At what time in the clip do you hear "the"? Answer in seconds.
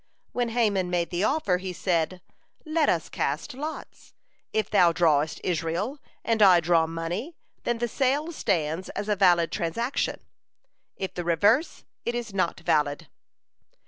1.11-1.23, 7.77-7.87, 11.13-11.23